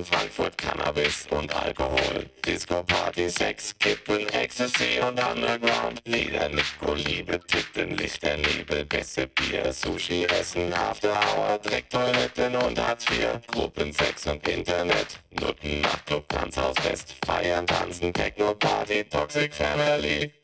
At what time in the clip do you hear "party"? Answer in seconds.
2.82-3.28, 18.54-19.04